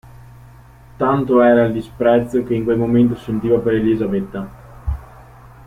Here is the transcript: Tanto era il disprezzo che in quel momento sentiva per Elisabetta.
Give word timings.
Tanto 0.97 1.43
era 1.43 1.65
il 1.65 1.73
disprezzo 1.73 2.41
che 2.41 2.55
in 2.55 2.63
quel 2.63 2.75
momento 2.79 3.13
sentiva 3.13 3.59
per 3.59 3.73
Elisabetta. 3.75 4.51